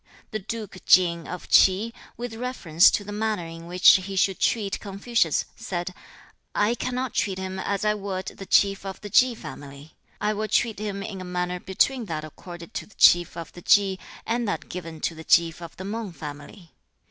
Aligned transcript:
The 0.31 0.39
duke 0.39 0.77
Ching 0.87 1.27
of 1.27 1.47
Ch'i, 1.47 1.93
with 2.17 2.33
reference 2.33 2.89
to 2.89 3.03
the 3.03 3.11
manner 3.11 3.45
in 3.45 3.67
which 3.67 3.87
he 3.97 4.15
should 4.15 4.39
treat 4.39 4.79
Confucius, 4.79 5.45
said, 5.55 5.93
'I 6.55 6.73
cannot 6.73 7.13
treat 7.13 7.37
him 7.37 7.59
as 7.59 7.85
I 7.85 7.93
would 7.93 8.25
the 8.25 8.47
chief 8.47 8.83
of 8.83 8.99
the 9.01 9.11
Chi 9.11 9.35
family. 9.35 9.95
I 10.19 10.33
will 10.33 10.47
treat 10.47 10.79
him 10.79 11.03
in 11.03 11.21
a 11.21 11.23
manner 11.23 11.59
between 11.59 12.05
that 12.05 12.23
accorded 12.25 12.73
to 12.73 12.87
the 12.87 12.95
chief 12.95 13.37
of 13.37 13.51
the 13.53 13.61
Chi, 13.61 14.03
and 14.25 14.47
that 14.47 14.69
given 14.69 15.01
to 15.01 15.13
the 15.13 15.23
chief 15.23 15.61
of 15.61 15.77
the 15.77 15.85
Mang 15.85 16.13
family.' 16.13 16.71